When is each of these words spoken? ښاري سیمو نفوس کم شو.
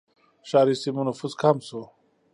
ښاري 0.49 0.75
سیمو 0.81 1.01
نفوس 1.07 1.33
کم 1.41 1.57
شو. 1.67 1.81